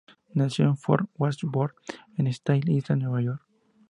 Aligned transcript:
Nació 0.33 0.65
en 0.65 0.77
Fort 0.77 1.11
Wadsworth, 1.13 1.75
Staten 2.17 2.71
Island, 2.71 3.03
Nueva 3.03 3.21
York. 3.21 3.45